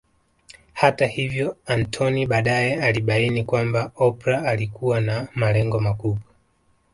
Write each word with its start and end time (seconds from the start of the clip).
Hata 0.73 1.07
hivyo 1.07 1.57
Anthony 1.65 2.25
baadae 2.27 2.73
alibaini 2.75 3.43
kwamba 3.43 3.91
Oprah 3.95 4.43
alikuwa 4.47 5.01
na 5.01 5.27
malengo 5.35 5.79
makubwa 5.79 6.21